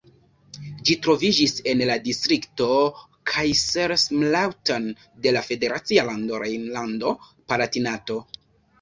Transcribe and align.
Ĝi 0.87 0.95
troviĝis 1.07 1.53
en 1.73 1.83
la 1.89 1.97
distrikto 2.07 2.71
Kaiserslautern 3.33 4.91
de 5.29 5.37
la 5.39 5.47
federacia 5.53 6.11
lando 6.13 6.45
Rejnlando-Palatinato. 6.49 8.23